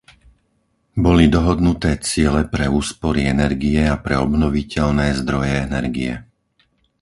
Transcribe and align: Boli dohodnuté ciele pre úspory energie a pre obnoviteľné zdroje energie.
Boli 1.05 1.25
dohodnuté 1.35 1.91
ciele 2.07 2.41
pre 2.53 2.65
úspory 2.81 3.21
energie 3.35 3.83
a 3.93 3.97
pre 4.05 4.15
obnoviteľné 4.25 5.07
zdroje 5.21 5.55
energie. 5.69 6.13